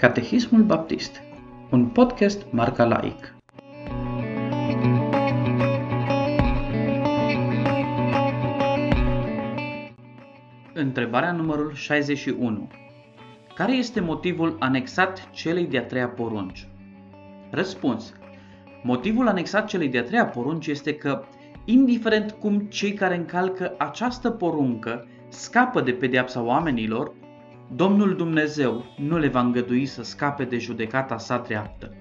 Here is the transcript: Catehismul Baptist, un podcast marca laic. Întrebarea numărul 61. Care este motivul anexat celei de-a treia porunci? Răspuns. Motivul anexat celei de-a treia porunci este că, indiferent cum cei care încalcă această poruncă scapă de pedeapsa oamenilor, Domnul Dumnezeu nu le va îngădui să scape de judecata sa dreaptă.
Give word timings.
Catehismul 0.00 0.62
Baptist, 0.62 1.22
un 1.70 1.86
podcast 1.86 2.46
marca 2.50 2.84
laic. 2.84 3.34
Întrebarea 10.74 11.32
numărul 11.32 11.72
61. 11.74 12.68
Care 13.54 13.72
este 13.72 14.00
motivul 14.00 14.56
anexat 14.58 15.30
celei 15.30 15.66
de-a 15.66 15.84
treia 15.84 16.08
porunci? 16.08 16.68
Răspuns. 17.50 18.14
Motivul 18.82 19.28
anexat 19.28 19.66
celei 19.66 19.88
de-a 19.88 20.02
treia 20.02 20.26
porunci 20.26 20.66
este 20.66 20.94
că, 20.94 21.24
indiferent 21.64 22.30
cum 22.30 22.58
cei 22.58 22.92
care 22.92 23.16
încalcă 23.16 23.74
această 23.78 24.30
poruncă 24.30 25.06
scapă 25.28 25.80
de 25.80 25.92
pedeapsa 25.92 26.42
oamenilor, 26.42 27.12
Domnul 27.72 28.16
Dumnezeu 28.16 28.84
nu 28.96 29.18
le 29.18 29.28
va 29.28 29.40
îngădui 29.40 29.86
să 29.86 30.02
scape 30.02 30.44
de 30.44 30.58
judecata 30.58 31.18
sa 31.18 31.38
dreaptă. 31.38 31.94